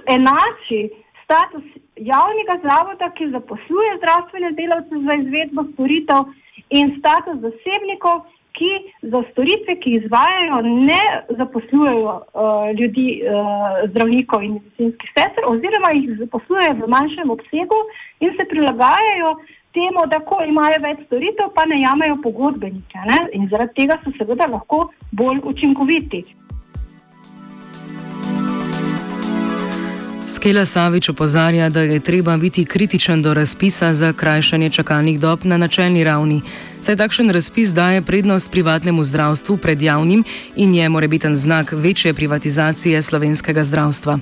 enači 0.09 0.81
status 1.23 1.63
javnega 1.95 2.57
zavoda, 2.65 3.11
ki 3.17 3.29
zaposluje 3.31 3.97
zdravstvene 4.01 4.51
delavce 4.57 5.03
za 5.05 5.17
izvedbo 5.21 5.65
storitev 5.73 6.31
in 6.69 6.95
status 6.99 7.39
zasebnikov, 7.45 8.25
ki 8.57 8.71
za 9.13 9.23
storitve, 9.31 9.77
ki 9.83 9.95
izvajajo, 9.99 10.61
ne 10.89 11.01
zaposlujejo 11.39 12.13
uh, 12.15 12.67
ljudi, 12.79 13.07
uh, 13.23 13.79
zdravnikov 13.89 14.43
in 14.43 14.57
medicinskih 14.59 15.13
sester, 15.15 15.47
oziroma 15.47 15.93
jih 15.95 16.13
zaposlujejo 16.19 16.77
v 16.81 16.91
manjšem 16.95 17.33
obsegu 17.37 17.79
in 18.19 18.35
se 18.37 18.47
prilagajajo 18.51 19.35
temu, 19.73 20.05
da 20.11 20.19
ko 20.27 20.41
imajo 20.43 20.81
več 20.83 21.05
storitev, 21.07 21.53
pa 21.55 21.65
ne 21.65 21.81
jamejo 21.81 22.19
pogodbenike. 22.23 23.07
Ne? 23.07 23.19
In 23.37 23.47
zaradi 23.51 23.83
tega 23.83 23.99
so 24.03 24.13
seveda 24.17 24.49
lahko 24.51 24.89
bolj 25.11 25.39
učinkoviti. 25.53 26.23
Skela 30.41 30.65
Savič 30.65 31.09
opozarja, 31.09 31.69
da 31.69 31.81
je 31.85 31.99
treba 31.99 32.37
biti 32.37 32.65
kritičen 32.65 33.21
do 33.21 33.33
razpisa 33.33 33.93
za 33.93 34.13
krajšanje 34.13 34.69
čakalnih 34.69 35.19
dob 35.19 35.45
na 35.45 35.57
načelni 35.57 36.03
ravni, 36.03 36.41
saj 36.81 36.95
takšen 36.97 37.29
razpis 37.29 37.69
daje 37.77 38.01
prednost 38.01 38.51
privatnemu 38.51 39.03
zdravstvu 39.03 39.57
pred 39.57 39.81
javnim 39.81 40.23
in 40.55 40.73
je 40.73 40.89
morebiten 40.89 41.35
znak 41.35 41.71
večje 41.71 42.13
privatizacije 42.13 43.01
slovenskega 43.01 43.63
zdravstva. 43.63 44.19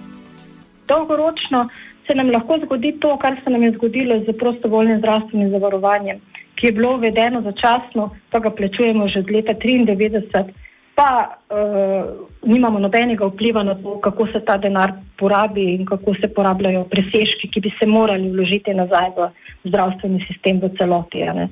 Dolgoročno 0.87 1.69
se 2.07 2.15
nam 2.15 2.31
lahko 2.31 2.59
zgodi 2.65 2.91
to, 2.99 3.17
kar 3.17 3.39
se 3.43 3.49
nam 3.49 3.63
je 3.63 3.71
zgodilo 3.71 4.19
z 4.19 4.37
prostovoljnim 4.39 4.97
zdravstvenim 4.99 5.49
zavarovanjem, 5.49 6.19
ki 6.55 6.67
je 6.67 6.71
bilo 6.71 6.95
uvedeno 6.95 7.41
začasno, 7.41 8.11
pa 8.29 8.39
ga 8.39 8.49
plačujemo 8.49 9.07
že 9.07 9.19
od 9.19 9.31
leta 9.31 9.53
1993 9.53 10.68
pa 10.99 11.39
uh, 11.47 12.27
nimamo 12.43 12.79
nobenega 12.79 13.27
vpliva 13.31 13.63
na 13.63 13.75
to, 13.79 13.99
kako 14.03 14.27
se 14.27 14.41
ta 14.43 14.57
denar 14.59 14.91
porabi 15.19 15.63
in 15.75 15.85
kako 15.87 16.11
se 16.19 16.27
porabljajo 16.27 16.83
presežki, 16.91 17.47
ki 17.47 17.61
bi 17.63 17.71
se 17.79 17.87
morali 17.87 18.27
vložiti 18.33 18.73
nazaj 18.75 19.13
v 19.15 19.29
zdravstveni 19.69 20.19
sistem 20.27 20.59
v 20.59 20.73
celoti. 20.75 21.23
Uh, 21.23 21.47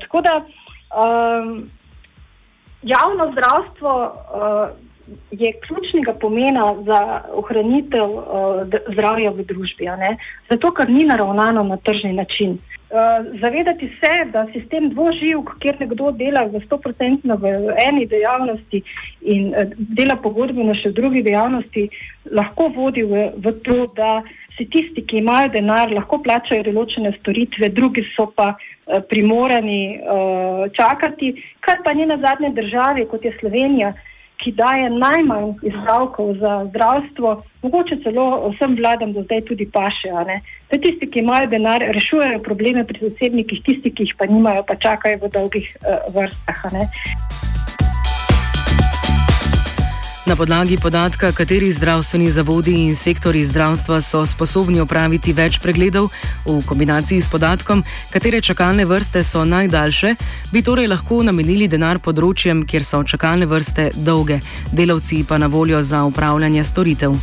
tako 0.00 0.22
da 0.24 0.38
um, 0.40 1.68
javno 2.82 3.28
zdravstvo 3.34 3.92
uh, 3.92 4.72
je 5.30 5.52
ključnega 5.66 6.12
pomena 6.20 6.74
za 6.86 7.22
ohranitev 7.32 8.10
uh, 8.10 8.24
zdravja 8.92 9.30
v 9.30 9.44
družbi, 9.44 9.88
zato 10.50 10.70
ker 10.72 10.90
ni 10.90 11.04
naravnano 11.04 11.62
na 11.62 11.76
tržni 11.76 12.12
način. 12.12 12.58
Uh, 12.92 12.98
zavedati 13.40 13.88
se, 13.88 14.24
da 14.32 14.46
sistem 14.52 14.90
dvoživk, 14.90 15.50
kjer 15.58 15.80
nekdo 15.80 16.10
dela 16.12 16.42
v 16.44 16.60
100% 16.60 17.38
v 17.40 17.74
eni 17.88 18.06
dejavnosti 18.06 18.82
in 19.22 19.48
uh, 19.48 19.64
dela 19.78 20.16
pogodbeno 20.16 20.74
še 20.74 20.92
v 20.92 20.98
drugi 21.00 21.22
dejavnosti, 21.24 21.88
lahko 22.30 22.68
vodi 22.76 23.02
v, 23.02 23.30
v 23.36 23.54
to, 23.64 23.86
da 23.96 24.20
si 24.58 24.68
tisti, 24.68 25.06
ki 25.08 25.22
imajo 25.22 25.48
denar, 25.56 25.88
lahko 25.88 26.20
plačajo 26.20 26.68
določene 26.68 27.14
storitve, 27.16 27.72
drugi 27.72 28.04
so 28.12 28.28
pa 28.36 28.52
uh, 28.52 29.00
primorani 29.08 29.96
uh, 29.96 30.68
čakati, 30.76 31.32
kar 31.64 31.80
pa 31.84 31.96
ni 31.96 32.04
na 32.06 32.20
zadnje 32.20 32.52
države, 32.60 33.08
kot 33.08 33.24
je 33.24 33.32
Slovenija, 33.40 33.94
ki 34.42 34.52
daje 34.58 34.90
najmanj 34.90 35.52
izpravkov 35.62 36.34
za 36.42 36.64
zdravstvo, 36.68 37.42
mogoče 37.62 38.00
celo 38.02 38.26
vsem 38.50 38.76
vladam 38.76 39.12
do 39.12 39.22
zdaj 39.22 39.44
tudi 39.50 39.68
paše. 39.70 40.10
Da 40.70 40.78
tisti, 40.78 41.10
ki 41.10 41.22
imajo 41.22 41.46
denar, 41.46 41.84
rešujejo 41.94 42.42
probleme 42.42 42.84
pri 42.84 43.08
zasebnikih, 43.08 43.62
tisti, 43.62 43.94
ki 43.94 44.08
jih 44.08 44.14
pa 44.18 44.26
nimajo, 44.26 44.66
pa 44.66 44.74
čakajo 44.74 45.22
v 45.22 45.32
dolgih 45.38 45.72
uh, 45.80 46.14
vrstah. 46.14 47.51
Na 50.26 50.36
podlagi 50.36 50.76
podatka, 50.78 51.32
kateri 51.32 51.72
zdravstveni 51.72 52.30
zavodi 52.30 52.72
in 52.72 52.94
sektori 52.94 53.44
zdravstva 53.44 54.00
so 54.00 54.20
sposobni 54.26 54.78
opraviti 54.80 55.32
več 55.34 55.58
pregledov, 55.58 56.12
v 56.46 56.60
kombinaciji 56.66 57.18
s 57.20 57.26
podatkom, 57.26 57.82
katere 58.10 58.38
čakalne 58.40 58.86
vrste 58.86 59.24
so 59.26 59.42
najdaljše, 59.44 60.14
bi 60.52 60.62
torej 60.62 60.86
lahko 60.86 61.24
namenili 61.26 61.66
denar 61.66 61.98
področjem, 61.98 62.62
kjer 62.62 62.86
so 62.86 63.02
čakalne 63.02 63.50
vrste 63.50 63.88
dolge, 63.96 64.38
delavci 64.70 65.24
pa 65.26 65.42
na 65.42 65.50
voljo 65.50 65.82
za 65.82 66.04
upravljanje 66.06 66.64
storitev. 66.70 67.18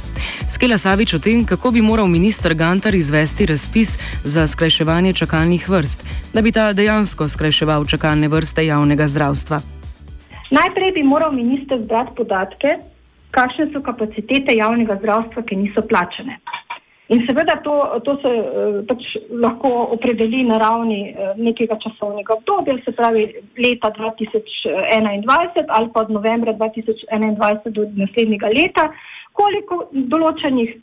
Skela 0.51 0.77
Savič 0.77 1.15
o 1.15 1.23
tem, 1.23 1.47
kako 1.47 1.71
bi 1.71 1.81
moral 1.81 2.11
ministr 2.11 2.51
Gantar 2.51 2.99
izvesti 2.99 3.47
razpis 3.47 3.95
za 4.25 4.43
skrajševanje 4.43 5.15
čakalnih 5.23 5.71
vrst, 5.71 6.03
da 6.35 6.43
bi 6.43 6.51
ta 6.51 6.73
dejansko 6.75 7.31
skrajševal 7.31 7.87
čakalne 7.87 8.27
vrste 8.27 8.67
javnega 8.67 9.07
zdravstva. 9.07 9.78
Najprej 10.49 10.91
bi 10.97 11.03
moral 11.03 11.31
minister 11.31 11.81
zbrati 11.81 12.15
podatke, 12.17 12.79
kakšne 13.31 13.69
so 13.73 13.81
kapacitete 13.85 14.55
javnega 14.57 14.97
zdravstva, 15.01 15.43
ki 15.45 15.55
niso 15.55 15.85
plačene. 15.85 16.39
In 17.09 17.23
seveda 17.25 17.55
to, 17.65 17.75
to 18.05 18.13
se 18.21 18.31
eh, 18.31 18.81
pač 18.89 19.05
lahko 19.43 19.69
opredeli 19.95 20.43
na 20.45 20.59
ravni 20.61 20.99
eh, 21.09 21.31
nekega 21.41 21.77
časovnega 21.81 22.35
obdobja, 22.37 22.75
se 22.85 22.93
pravi 22.93 23.23
leta 23.57 23.89
2021 23.97 25.73
ali 25.77 25.89
pa 25.93 26.03
od 26.05 26.11
novembra 26.13 26.53
2021 26.53 27.73
do 27.73 27.87
naslednjega 27.97 28.53
leta, 28.53 28.85
koliko 29.33 29.87
določenih 29.91 30.77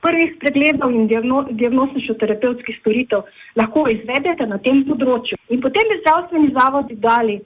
prvih 0.00 0.36
pregledov 0.40 0.94
in 0.96 1.08
diagnostično-terapevtskih 1.10 2.80
storitev 2.80 3.28
lahko 3.60 3.84
izvedete 3.92 4.46
na 4.48 4.56
tem 4.64 4.80
področju. 4.88 5.36
In 5.52 5.60
potem 5.60 5.92
bi 5.92 6.00
zdravstveni 6.00 6.54
zavodi 6.56 6.96
dali 7.04 7.36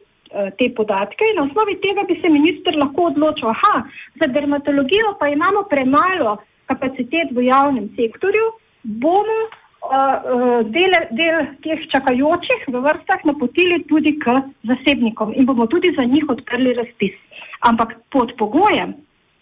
te 0.59 0.69
podatke 0.77 1.27
in 1.31 1.37
na 1.39 1.45
osnovi 1.47 1.77
tega 1.83 2.03
bi 2.09 2.17
se 2.23 2.31
minister 2.31 2.77
lahko 2.77 3.11
odločil, 3.13 3.49
aha, 3.53 3.85
za 4.21 4.27
dermatologijo 4.35 5.15
pa 5.21 5.29
imamo 5.31 5.63
premalo 5.71 6.39
kapacitet 6.67 7.31
v 7.33 7.47
javnem 7.49 7.91
sektorju, 7.97 8.47
bomo 8.83 9.39
uh, 9.45 10.63
del, 10.75 10.97
del 11.19 11.41
teh 11.65 11.85
čakajočih 11.93 12.69
v 12.69 12.83
vrstah 12.87 13.25
napotili 13.29 13.83
tudi 13.89 14.17
k 14.19 14.37
zasebnikom 14.71 15.35
in 15.37 15.47
bomo 15.47 15.67
tudi 15.67 15.93
za 15.97 16.05
njih 16.05 16.29
odprli 16.29 16.75
razpis. 16.75 17.17
Ampak 17.65 17.97
pod 18.13 18.35
pogojem, 18.39 18.95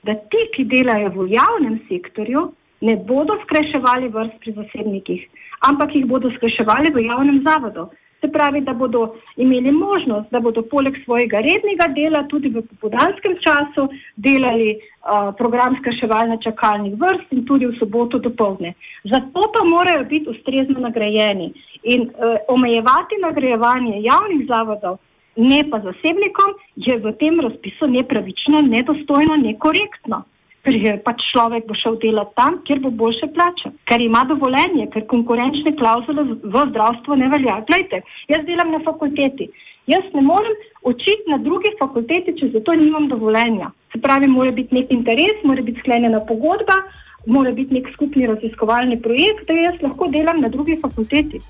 da 0.03 0.15
ti, 0.15 0.43
ki 0.55 0.67
delajo 0.71 1.11
v 1.15 1.31
javnem 1.35 1.81
sektorju, 1.89 2.51
ne 2.83 2.97
bodo 2.97 3.39
skrajševali 3.47 4.11
vrst 4.11 4.39
pri 4.43 4.55
zasebnikih, 4.59 5.27
ampak 5.67 5.95
jih 5.95 6.07
bodo 6.07 6.31
skrajševali 6.37 6.91
v 6.95 7.07
javnem 7.07 7.43
zavodu. 7.47 7.91
Se 8.23 8.29
pravi, 8.31 8.61
da 8.61 8.73
bodo 8.73 9.15
imeli 9.37 9.73
možnost, 9.73 10.31
da 10.31 10.41
bodo 10.41 10.63
poleg 10.63 10.95
svojega 11.05 11.41
rednega 11.43 11.89
dela 11.97 12.23
tudi 12.31 12.53
v 12.55 12.63
popodanskem 12.63 13.35
času 13.43 13.89
delali 14.15 14.77
uh, 14.77 15.35
program 15.39 15.75
skrševanja 15.81 16.37
čakalnih 16.45 16.95
vrst 17.01 17.35
in 17.35 17.43
tudi 17.47 17.67
v 17.67 17.75
soboto 17.81 18.23
do 18.23 18.31
povdne. 18.31 18.75
Zato 19.11 19.43
pa 19.55 19.65
morajo 19.67 20.05
biti 20.05 20.31
ustrezno 20.31 20.79
nagrajeni 20.87 21.51
in 21.83 22.07
uh, 22.07 22.37
omejevati 22.49 23.19
nagrajevanje 23.27 24.05
javnih 24.07 24.47
zavodov, 24.47 25.01
ne 25.37 25.65
pa 25.71 25.83
zasebnikom, 25.83 26.55
je 26.77 26.99
v 27.03 27.17
tem 27.19 27.41
razpisu 27.41 27.91
nepravično, 27.91 28.63
nedostojno, 28.63 29.37
nekorektno 29.49 30.23
ker 30.63 30.99
pač 31.03 31.23
človek 31.33 31.67
bo 31.67 31.75
šel 31.75 31.99
delati 32.03 32.37
tam, 32.39 32.61
kjer 32.67 32.81
bo 32.85 32.93
boljše 33.03 33.29
plačan, 33.35 33.75
ker 33.91 34.01
ima 34.01 34.23
dovoljenje, 34.29 34.89
ker 34.95 35.07
konkurenčne 35.11 35.75
klauzule 35.79 36.25
v 36.43 36.65
zdravstvu 36.71 37.19
ne 37.19 37.31
velja. 37.35 37.59
Glejte, 37.69 38.03
jaz 38.31 38.47
delam 38.47 38.71
na 38.75 38.83
fakulteti. 38.87 39.51
Jaz 39.91 40.07
ne 40.15 40.23
morem 40.23 40.55
učiti 40.87 41.31
na 41.31 41.41
drugi 41.43 41.73
fakulteti, 41.81 42.37
če 42.39 42.53
za 42.55 42.63
to 42.63 42.77
nimam 42.79 43.09
dovoljenja. 43.11 43.73
Se 43.93 43.99
pravi, 44.01 44.31
mora 44.31 44.55
biti 44.55 44.79
nek 44.79 44.93
interes, 44.95 45.43
mora 45.45 45.63
biti 45.67 45.83
sklenjena 45.83 46.23
pogodba, 46.29 46.79
mora 47.27 47.51
biti 47.51 47.75
nek 47.75 47.91
skupni 47.97 48.31
raziskovalni 48.31 49.01
projekt, 49.03 49.49
da 49.51 49.59
jaz 49.59 49.83
lahko 49.83 50.07
delam 50.15 50.41
na 50.41 50.49
drugi 50.49 50.79
fakulteti. 50.83 51.43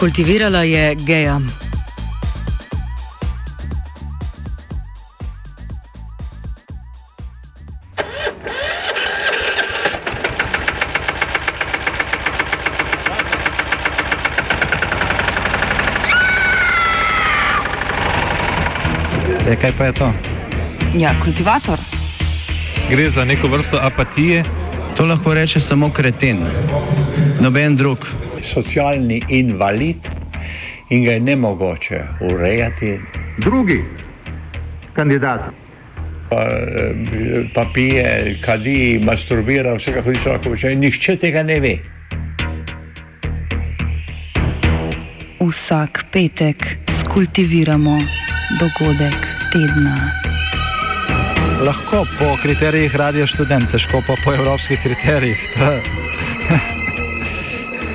Kultivirala 0.00 0.62
je 0.62 0.94
geja. 0.94 1.38
E, 19.48 19.56
kaj 19.56 19.72
pa 19.78 19.84
je 19.84 19.92
to? 19.92 20.12
Ja, 20.98 21.12
kultivator. 21.24 21.78
Gre 22.90 23.10
za 23.10 23.24
neko 23.24 23.48
vrsto 23.48 23.76
apatije. 23.82 24.44
To 24.96 25.06
lahko 25.06 25.34
reče 25.34 25.60
samo 25.60 25.92
kreten, 25.92 26.46
noben 27.40 27.76
drug 27.76 28.06
socialni 28.42 29.22
invalid 29.28 30.08
in 30.90 31.04
ga 31.04 31.12
je 31.12 31.20
ne 31.20 31.36
mogoče 31.36 32.02
urejati. 32.20 32.98
Drugi 33.38 33.84
kandidat. 34.92 35.40
Pa, 36.30 36.42
eh, 36.42 36.94
pa 37.54 37.66
pije, 37.74 38.38
kadi, 38.44 39.00
masturbira, 39.02 39.74
vse 39.74 39.92
kako 39.92 40.12
ti 40.12 40.28
lahko 40.28 40.52
reče, 40.54 40.74
nihče 40.74 41.16
tega 41.16 41.42
ne 41.42 41.60
ve. 41.60 41.74
Vsak 45.40 46.04
petek 46.12 46.66
skultiviramo 47.00 47.98
dogodek 48.60 49.26
tedna. 49.52 49.96
Lahko 51.66 52.06
po 52.18 52.36
kriterijih 52.42 52.96
radio 52.96 53.26
študent, 53.26 53.70
težko 53.72 54.02
pa 54.06 54.14
po 54.24 54.34
evropskih 54.34 54.78
kriterijih. 54.82 55.48